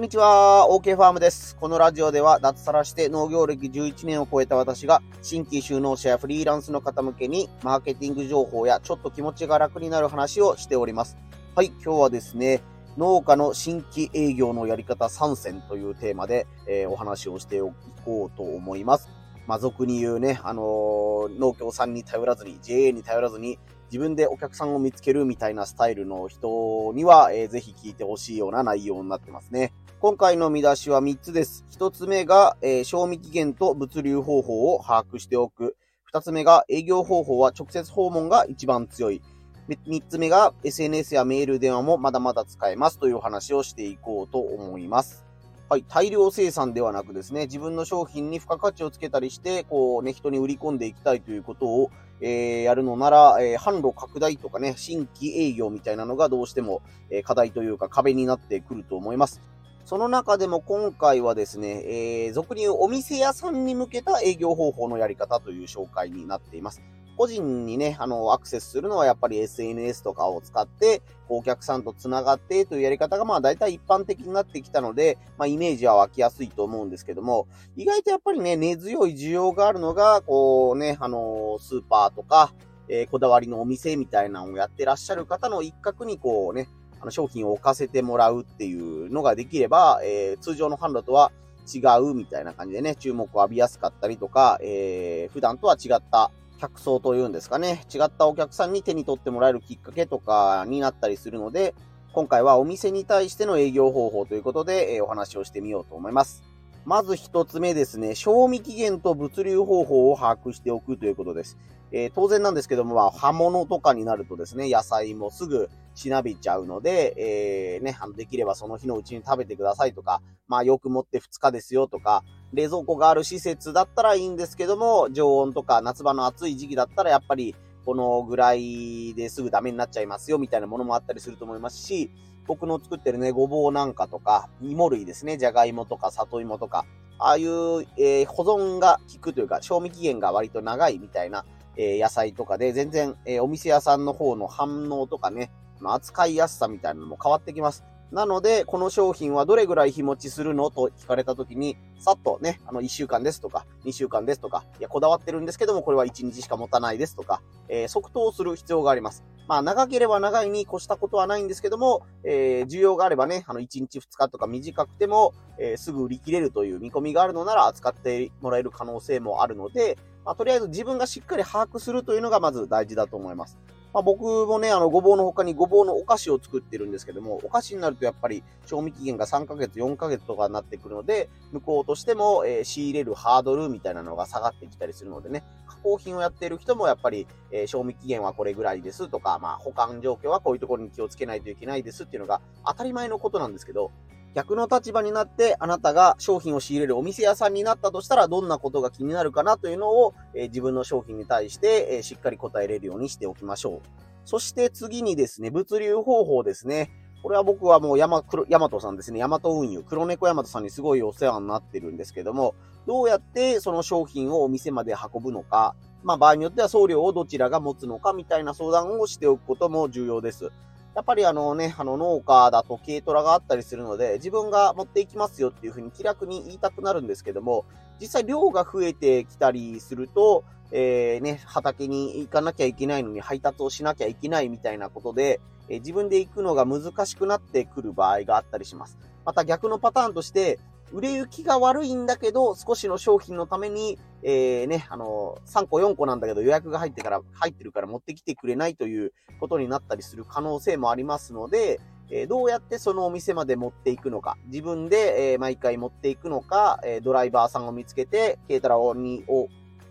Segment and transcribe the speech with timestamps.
[0.00, 1.54] こんにちは、OK ファームです。
[1.56, 11.18] このラジオでは脱サラして農業歴11年を超えた私が新規就農者やフリーランスの方向けにマーケティング情報やちょっと気持ちが楽になる話をしております。
[11.54, 12.62] はい、今日はですね、
[12.96, 17.60] 農家の新規営業のやり方参戦というテーマで、えー、お話をしてい
[18.06, 19.10] こうと思います。
[19.46, 23.58] まあ、俗に言うね、あのー、農協さんに頼らずに、JA に頼らずに、
[23.90, 29.72] 自分でお客さんを見つけるみたいなスタイルの人には、えー、ぜひ聞いてほしいような内容になってますね。
[29.98, 31.64] 今回の見出しは3つです。
[31.72, 35.76] 1つ目が、えー、賞味期限と物流方法を把握しておく。
[36.14, 39.20] 2つ目が、営業方法は直接訪問が一番強い。
[39.68, 45.29] 3つ目が、SNS やメール、電話もまだまだ使えますという話をしていこうと思います。
[45.70, 59.40] はい、大量生産ではなくですね、自分の商品に付加価値をつけたりして、こうね、人に売り込んでいきたいということを、えー、やるのなら、えー、販路拡大とかね、新規営業みたいなのがどうしても、えー、課題というか壁になってくると思います。
[59.84, 61.84] その中でも今回はですね、
[62.26, 66.82] えー、俗に言うお店屋さんに向けた営業方法のやり方という紹介になっています。
[67.20, 82.54] 個人にね、あの、アクセスするのはやっぱり SNS とかを使って、お客さんと繋がってというやり方がまあ大体一般的になってきたので、まあイメージは湧きやすいと思うんですけども、意外とやっぱりね、根強い需要があるのが、こうね、あの、スーパーとか、
[82.88, 86.68] えー、こだわりのお店みたいなのをやってらっしゃる方の一角にこうね、
[87.02, 91.32] あの商品を置かせてもらうっていうのができれば、えー、通常の販路とは
[91.70, 101.74] 違うみたいな感じでね、注目を浴びやすかったりとか、えー、普段とは違った客層というんですかね、違ったお客さんに手に取ってもらえるきっかけとかになったりするので、
[102.12, 106.42] 今回はお店に対しての営業方法ということで、え、お話をしてみようと思います。
[106.84, 111.56] まず一つ目ですね、賞味期限と物流方法を把握しておくということです。
[111.92, 132.10] えー、当然なんですけども、まあ、刃物とかになるとですね、野菜もすぐしなびちゃうので、えー、ね、あの、できればその日のうちに食べてくださいとか、まあ、よく持って2日ですよとか、冷蔵庫がある施設だったらいいんですけども、常温とか夏場の暑い時期だったらやっぱり、このぐらいですぐダメになっちゃいますよみたいなものもあったりすると思いますし、
[132.46, 136.84] 僕の作ってるね、ごぼうなんかとか、芋類ですね、じゃがいもとか里芋とか、
[137.18, 141.44] ああいう、えー、保存が効くというか、賞味期限が割と長いみたいな、
[141.80, 145.50] え、野菜とかで、全然、え、お店屋さんの方の反応とかね、
[145.82, 147.84] 扱いやすさみたいなのも変わってきます。
[148.12, 159.22] なので、この商品はどれぐらい日持ちするのと聞かれたときに、さっとね、あの、1週間ですとか、2週間ですとか、いや、こだわってるんですけども、これは1日しか持たないですとか、えー、即答する必要があります。
[159.46, 173.58] まあ、長ければ長いに越したことはないんですけども、えー、需要があればね、あの、1日2日とか短くても、えー、すぐ売り切れるという見込みがあるのなら扱ってもらえる可能性もあるので、まあ、とりあえず自分がしっかり把握するというのがまず大事だと思います。
[173.92, 193.90] まあ、僕もね、あの、ごぼうの他にごぼうのお菓子を作ってるんですけども、お菓子になるとやっぱり賞味期限が3ヶ月、4ヶ月とかになってくるので、向こうとしても、えー、仕入れるハードルみたいなのが下がってきたりするのでね、加工品をやっている人もやっぱり、えー、賞味期限はこれぐらいですとか、まあ、保管状況はこういうところに気をつけないといけないですっていうのが当たり前のことなんですけど、
[194.34, 203.80] 逆の立場になってあなたが商品を仕入れるお店屋さんになったとしたらどんなことが気になるかなというのを、え、自分の商品に対して、え、しっかり答えれるようにしておきましょう。
[204.24, 206.90] そして次にですね、物流方法ですね。
[207.22, 209.18] これは僕はもうヤマ、ヤマトさんですね。
[209.18, 212.54] ヤマト運輸、黒猫ヤマトさんにすごいお世話になってるんですけども、
[212.86, 220.50] どうやってその商品をお店まで運ぶのか、まあ場合によっては送料をどちらが持つのかみたいな相談をしておくことも重要です。
[220.94, 227.64] やっぱりあのね、あの農家だと軽トラがあったりするので、自分が持っていきますよっていうふうに気楽に言いたくなるんですけども、
[228.00, 238.98] 実際量が増えてきたりすると、えー、ね、畑に行かなきゃいけないのに配達をしなきゃいけないみたいなことで、えー、自分で行くのが難しくなってくる場合があったりします。
[239.24, 240.58] また逆のパターンとして、
[240.92, 251.80] 売れ行きが悪いんだけど、少しの商品のために、えー、ね、あの、3個4個なんだけど予約が入ってから、入ってるから持ってきてくれないということになったりする可能性もありますので、
[252.10, 259.48] えー、どうやってそのお店まで持っていくのか、自分で、えー、毎回持っていくのか、えドライバーさんを見つけて、軽トラをにを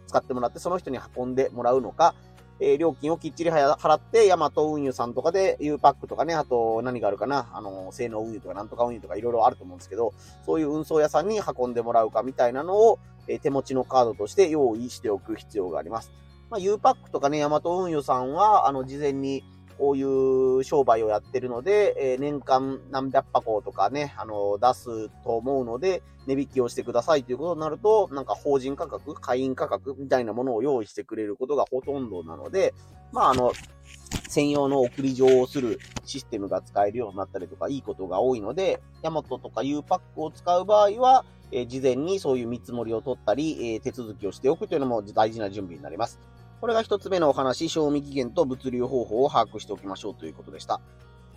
[0.07, 2.15] 使ってもらって、その人に運んでもらうのか、
[2.59, 10.13] えー、料金をきっちり払って、ヤマト運輸さんとかで U パックとかね、あと何があるかな、あの、性能運輸とかなんとか運輸とかいろいろあると思うんですけど、
[10.45, 16.11] そういう運送屋さんに運んでもらうかみたいなのを、えー、手持ちのカードとして用意しておく必要があります。
[16.49, 19.43] まあ、U パックとかね、ヤマト運輸さんは、あの、事前に、
[19.79, 32.73] こういう商売をやってるので、えー、年間何百箱とかね、あの、出すと思うので、値引きをしてくださいということになると、なんか法人価格、会員価格みたいなものを用意してくれることがほとんどなので、
[33.13, 33.53] まあ、あの、
[34.27, 46.19] 専用の送り状をするシステムが使えるようになったりとか、いいことが多いので、ヤマトとか U パックを使う場合は、えー、事前にそういう見積もりを取ったり、えー、手続きをしておくというのも大事な準備になります。
[46.61, 50.81] これが一つ目のお話、賞味期限と物流方法を把握しておきましょうということでした。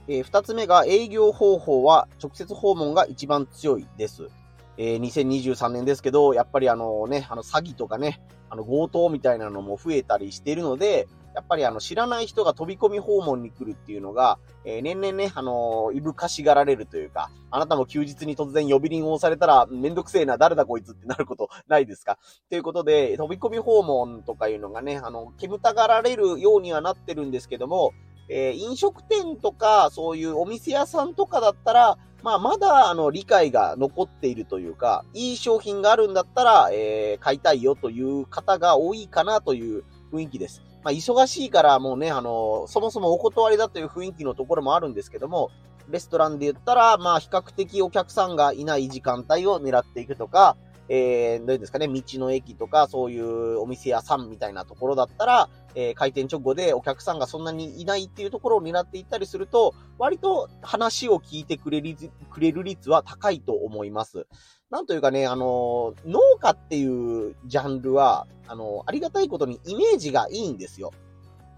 [0.08, 4.28] えー、二つ目が営業方法は直接訪問が一番強いです。
[4.76, 8.20] えー、2023年ですけど、やっぱりあのね、あの詐欺とかね、
[8.50, 22.19] あの強盗みたいなのも増えたりしているので、やっぱりあの知らない人が飛び込み訪問に来るっていうのが、えー、年々ね、あのー、いぶかしがられるというか、あなたも休日に突然呼び鈴を押されたら、めんどくせえな、誰だこいつってなることないですか？
[22.50, 27.93] ということで、飛び込み訪問とかいうのがね、あの、煙たがられるようにはなってるんですけども、
[28.28, 39.82] えー、飲食店とか、そういうお店屋さんとかだったら、まあ、まだ、あの、理解が残っているというか、いい商品があるんだったら、えー、買いたいよという方が多いかなという
[40.12, 40.62] 雰囲気です。
[40.84, 45.50] まあ、忙しいからもうね、あの、そもそもお断りだという雰囲気のところもあるんですけども、
[45.88, 50.56] レストランで言ったら、まあ、比較的お客さんがいない時間帯を狙っていくとか、
[50.88, 61.96] えー、どうですかね、道の駅とか、そういうお店屋さんみたいなところだったら、えー、開店直後でお客さんがそんなにいないっていうところを狙っていったりすると、割と話を聞いてくれる
[62.31, 64.26] くれる率は高いと思います。
[64.70, 70.93] なんというかね、あの、農家っていうジャンルは、あの、ありがたいことにイメージがいいんですよ。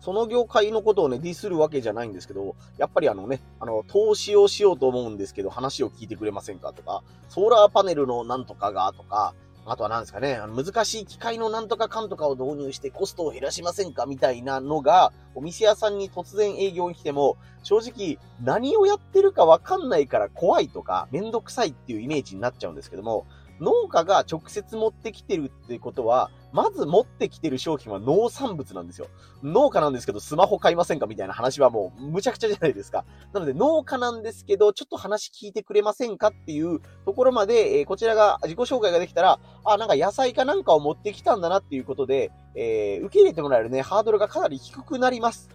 [0.05, 9.33] その業界のことをね、ディスるわけじゃないんですけど、やっぱりあのね、あの、投資をしようと思うんですけど、話を聞いてくれませんかとか、ソーラーパネルのなんとかがとか、
[9.65, 23.27] あとは何ですかね、あの難しい機械のなんとかかんとかを導入してコストを減らしませんかみたいなのが、お店屋さんに突然営業に来ても、正直何をやってるかわかんないから怖いとか、めんどくさいっていうイメージになっちゃうんですけども、
[23.61, 29.09] 農家が直接持ってきてるってことは、まず持ってきてる商品は農産物なんですよ。
[29.43, 33.05] 農家なんですけど、スマホ買いませんかみたいな話はもう、むちゃくちゃじゃないですか。
[33.33, 45.49] なので、農家なんですけど、ちょっと話聞いてくれませんかっていうところまで、えー、こちらが自己紹介ができたら、あ、なんか野菜かなんかを持ってきたんだなっていうことで、えー、受け入れてもらえるね、ハードルがかなり低くなります。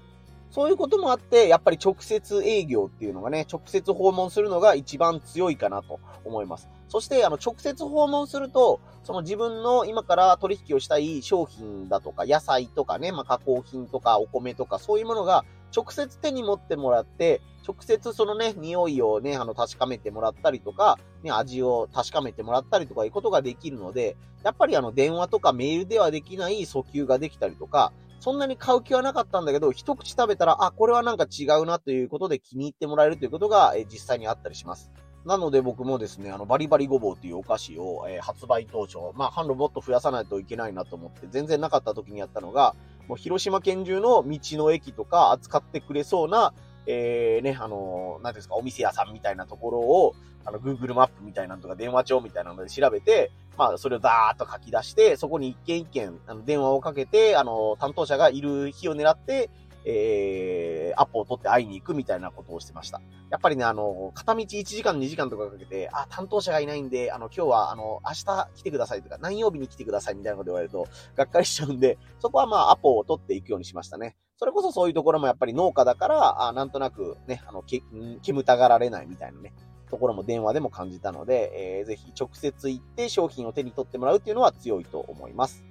[0.51, 6.67] そういうこともあって、やっぱり直接営業っていうのがね、直接訪問するのが一番強いかなと思います。
[6.89, 15.45] そして、あの、直接訪問すると、その自分の今から取引をしたい商品だとか、野菜とかね、まあ、加工品とか、お米とか、そういうものが
[15.75, 34.91] 直接手に持ってもらって、直接そのね、匂いをね、あの、確かめてもらったりとか、ね、味を確かめてもらったりとかいうことができるので、やっぱりあの、電話とかメールではできない訴求ができたりとか、そんなに買う気はなかったんだけど、一口食べたら、あ、これはなんか違うなということで気に入ってもらえるということが、え実際にあったりします。
[35.25, 42.75] なので僕もですね、あの、バリバリごぼうというお菓子を、えー、発売当初、まあ、販路もっと増やさないといけないなと思って、全然なかった時にやったのが、
[43.07, 46.53] もう広島県中の道の駅とか扱ってくれそうな、
[46.85, 59.49] えー、ね、あの、なんですか、お店屋さんみたいなところを、あの、Google マップみたいなのとか電話帳みたいなので調べて、まあ、それをダーッと書き出して、そこに一件一件、あの、電話をかけて、あの、担当者がいる日を狙って、
[59.91, 63.01] えー、アポを取って会いに行くみたいなことをしてました。
[63.31, 74.15] やっぱりね、あの、片道1時間2時間とかかけて、あ、担当者がいないんで、あの、今日は、あの、明日来てくださいとか、何曜日に来てくださいみたいなこと言われると、がっかりしちゃうんで、そこはまあ、アポを取っていくようにしましたね。
[74.37, 77.81] それこそそういうところもやっぱり農家だから、あなんとなくね、あの、け、
[78.21, 79.53] 煙たがられないみたいなね、
[79.89, 85.68] ところも電話でも感じたので、えー、ぜひ直接行って商品を手に取ってもらうっていうのは強いと思います。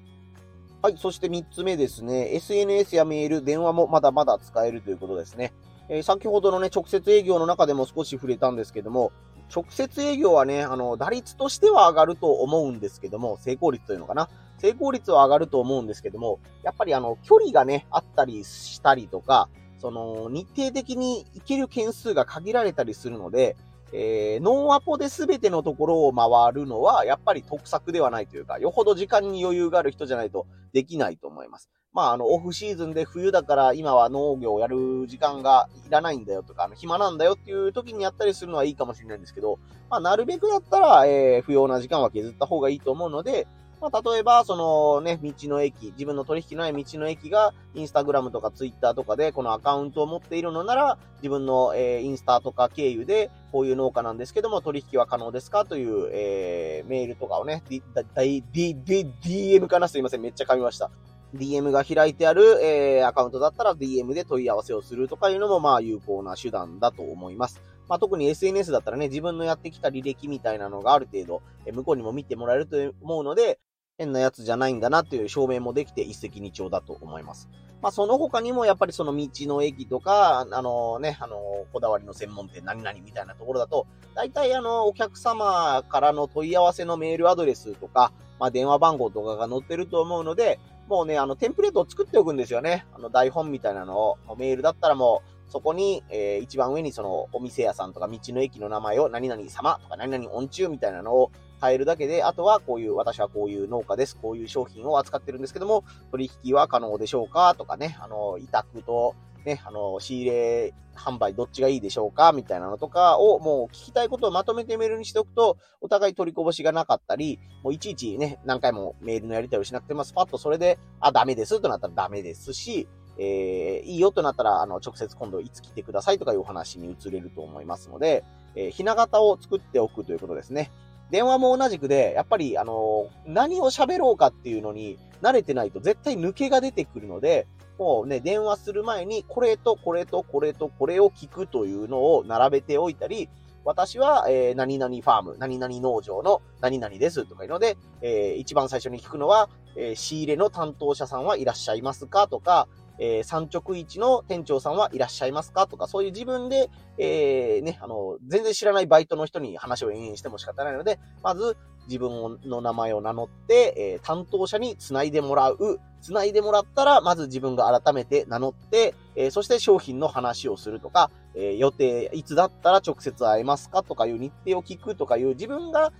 [0.81, 5.53] はい、そして3つ目ですね、SNS やメール、電話もまだまだ使えるということですね。
[5.89, 9.11] えー、先ほどのね、直接営業の中でも少し触れたんですけども、
[9.53, 14.29] 直接営業はね、あの、打率としては上がると思うんですけども、成功率というのかな。
[14.59, 19.49] 成功率は上がると思うんですけども、やっぱりあの、距離がね、あったりしたりとか、
[19.81, 23.57] その、日程的に行ける件数が限られたりするので、
[23.93, 31.71] えー、ノンアポで全てのところを回るのは、やっぱり得策ではないというか、よほど時間に余裕がある人じゃないとできないと思います。
[31.93, 43.47] まあ、あの、オフシーズンで冬だから今は農業をやる時間がいらないんだよとか、あの、暇なんだよっていう時にやったりするのはいいかもしれないんですけど、まあ、なるべくだったら、えー、不要な時間は削った方がいいと思うので、
[43.81, 57.83] まあ、例えば、そのね、道の駅、自分の取引のない道の駅が、インスタグラムとかツイッターとかで、このアカウントを持っているのなら、自分の、えー、インスタとか経由で、こういう農家なんですけども、取引は可能ですかという、えー、メールとかをね、D、
[58.15, 58.43] D、
[58.85, 59.89] D、DM かな？
[59.89, 60.91] すいません、めっちゃ噛みました。
[61.35, 67.61] DM が開いてある、えー、アカウントだったら DM で問い合わせをするとかいうのも、まあ、有効な手段だと思います。
[67.89, 73.59] まあ、特に SNS だったらね、自分のやってきた履歴みたいなのがある程度、え向こうにも見てもらえると思うので、
[73.99, 77.49] 変なやつじゃないんだなっていう証明もできて一石二鳥だと思います。
[77.83, 81.37] まあ、その他にもやっぱりその道の駅とか、あのね、あの、
[81.73, 92.87] こだわりの専門店何々みたいなところだと、大体あの、お客様からの問い合わせのメールアドレスとか、まあ、電話番号とかが載ってると思うので、もうね、あの、テンプレートを作っておくんですよね。
[92.95, 122.89] あの、台本みたいなのを、メールだったらもう、そこに、えー、一番上にその、お店屋さんとか道の駅の名前を、何々様とか何々音中みたいなのを変えるだけで、あとはこういう、私はこういう農家です、こういう商品を扱ってるんですけども、取引は可能でしょうかとかね、あの、委託と、ね、あの、仕入れ、販売どっちがいいでしょうかみたいなのとかをもう聞きたいことをまとめてメールにしておくと、お互い取りこぼしがなかったり、もういちいちね、何回もメールのやり取りをしなくても、スパッとそれで、あ、ダメですとなったらダメですし、
[123.19, 128.25] えー、いいよとなったら、あの、直接今度いつ来てくださいとかいうお話に移れると思いますので、
[128.55, 130.71] えー、ひな形を作っておくということですね。
[131.11, 137.47] 電話も同じくで、やっぱり、あの、何を喋ろうかっていうのに慣れてないと絶対抜けが出てくるので、
[137.79, 143.29] もうね、電話する前に、これとこれとこれとこれを聞くというのを並べておいたり、
[143.65, 152.67] 私は、えー、何々ファーム、何々農場の何々ですとかいうので、えー、一番最初に聞くのは、えー、仕入れの担当者さんはいらっしゃいますかとか、
[152.99, 165.81] えー、産直市の店長さんはいらっしゃいますかとか、そういう自分で、えー、ね、あの、全然知らないバイトの人に話を延々しても仕方ないので、まず、自分の名前を名乗って、えー、担当者に繋いでもらう。
[166.01, 175.93] 繋いでもらったら、まず自分が改めて名乗って、え、そして商品の話をするとか、え、予定、いつだったら直接会えますかとかいう日程を聞くとかいう自分が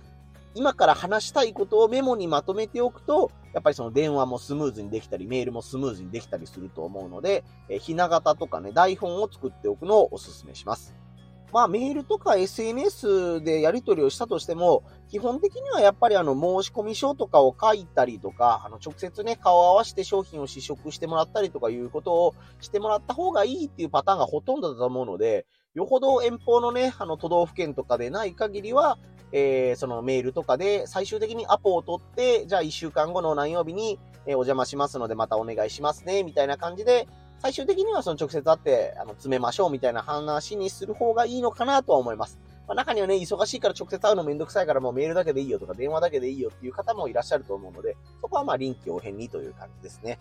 [0.59, 10.93] 今から話したいことをメモにまとめておくと、やっぱりその電話もスムーズにできたり、メールもスムーズにできたりすると思うので、えひな形とかね、台本を作っておくのをお勧めします。
[11.53, 28.97] まあ、メールとか SNS でやり取りをしたとしても、基本的にはやっぱりあの、申込書とかを書いたりとか、あの、直接ね、顔を合わせて商品を試食してもらったりとかいうことをしてもらった方がいいっていうパターンがほとんどだと思うので、よほど遠方のね、あの、都道府県とかでない限りは、
[29.31, 37.07] えー、そのメールとかで最終的にアポを取って、じゃあ1週間後の何曜日に、え、お邪魔しますのでまたお願いしますね、みたいな感じで、
[37.39, 42.39] 最終的にはその直接会って、あの、詰めましょうみたいな話にする方がいいのかなとは思います。
[42.67, 50.19] まあ、中にはね、忙しいから直接会うのめんどくさいからもうメールだけでいいよとか電話だけでいいよっていう方もいらっしゃると思うので、そこはまあ臨機応変にという感じですね。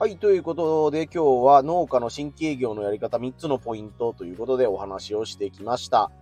[0.00, 6.12] はい、ということで今日は農家の新規営業のやり方3つのポイントということでお話をしてきました。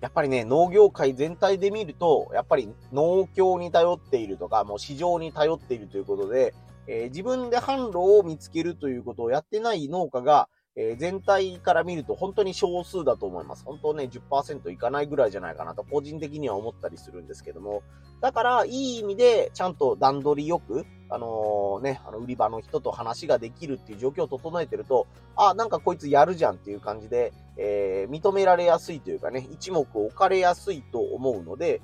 [0.00, 6.54] やっぱりね、農業界全体で見ると、やっぱり農協に頼っているとか、もう市場に頼っているということで、
[6.86, 10.48] えー、自分で販路を見つけるということをやってない農家が、
[10.80, 13.64] えー、全体から見ると本当に少数だと思います。
[13.64, 17.82] 本当ね、10%いかないぐらいじゃないかなと、個人的には思ったりするんですけども。
[18.20, 31.80] だから、いい意味で、ちゃんと段取りよく、あのー、ね、あの、売り場の人と話ができるっていう状況を整えてると、あ、なんかこいつやるじゃんっていう感じで、えー、認められやすいというかね、一目置かれやすいと思うので、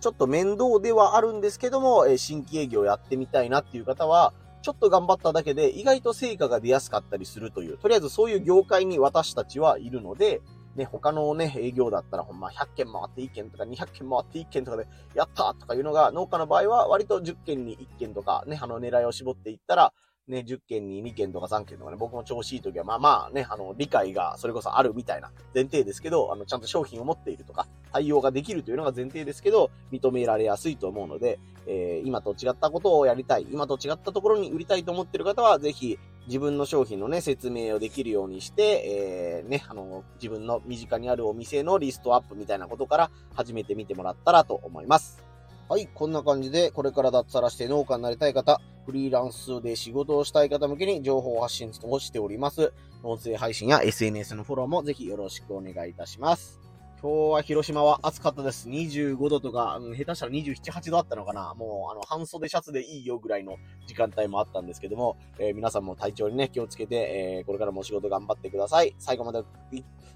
[0.00, 4.32] ちょっと面倒ではあるんですけども、え新規営業やってみたいなっていう方は、
[4.66, 10.40] ちょっと頑張っただけで意外と成果が出やすかったりするという、とりあえずそういう業界に私たちはいるので、
[10.74, 19.92] ね、他のね、営業だったらほんま100件回って1件とか200件回って1件とかで、やったとかいうのが、農家の場合は割と10件に1件とかね、あの狙いを絞っていったら、
[20.28, 45.25] ね、10件に2件とか3件とかね、僕も調子いい時は、まあまあね、あの、理解がそれこそあるみたいな前提ですけど、あの、ちゃんと商品を持っているとか、対応ができるというのが前提ですけど、認められやすいと思うので、えー、今と違ったことをやりたい、今と違ったところに売りたいと思っている方は、ぜひ、自分の商品のね、説明をできるようにして、えー、ね、あの、自分の身近にあるお店のリストアップみたいなことから始めてみてもらったらと思います。
[45.68, 52.72] はい、こんな感じで、これから脱サラして農家になりたい方、フリーランスで仕事をしたい方向けに情報発信をしております。
[53.02, 56.60] 音声配信や SNS のフォローもぜひよろしくお願いいたします。
[57.02, 58.68] 今日は広島は暑かったです。
[58.68, 63.56] 25度とか、うん、下手したら27、8度あったのかなもう、あの、半袖シャツでいいよぐらいの
[63.88, 68.94] 時間帯もあったんですけども、えー、皆さんも体調にね、気をつけて、えー、これからもお仕事頑張ってください。
[69.00, 69.42] 最後まで、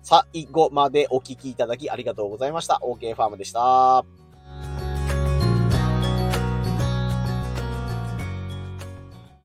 [0.02, 2.80] 最後までお聞きいただきありがとうございました。
[2.84, 4.29] OK ファームでした。